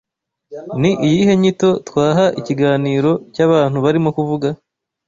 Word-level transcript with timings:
Ni 0.81 0.91
iyihe 1.07 1.33
nyito 1.41 1.69
twaha 1.87 2.25
ikiganiro 2.39 3.11
cy’abantu 3.33 3.77
barimo 3.85 4.09
kuvuga 4.17 4.47